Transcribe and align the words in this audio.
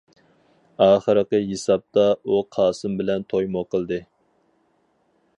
ئاخىرقى 0.85 1.41
ھېسابتا 1.49 2.05
ئۇ 2.31 2.39
قاسىم 2.57 2.95
بىلەن 3.01 3.27
تويمۇ 3.35 3.63
قىلدى. 3.75 4.01